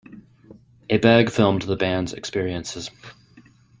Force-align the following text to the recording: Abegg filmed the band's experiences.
Abegg 0.89 1.29
filmed 1.29 1.61
the 1.61 1.75
band's 1.75 2.11
experiences. 2.11 2.89